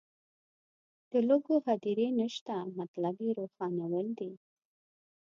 د 1.11 1.13
لوږو 1.27 1.55
هدیرې 1.67 2.07
نشته 2.19 2.55
مطلب 2.79 3.15
یې 3.25 3.31
روښانول 3.39 4.07
دي. 4.19 4.31